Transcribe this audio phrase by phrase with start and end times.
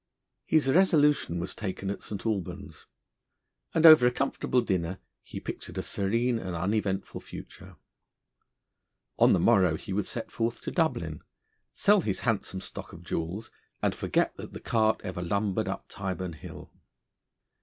[0.47, 2.25] His resolution was taken at St.
[2.25, 2.87] Albans,
[3.71, 7.75] and over a comfortable dinner he pictured a serene and uneventful future.
[9.19, 11.21] On the morrow he would set forth to Dublin,
[11.71, 13.51] sell his handsome stock of jewels,
[13.83, 16.71] and forget that the cart ever lumbered up Tyburn Hill.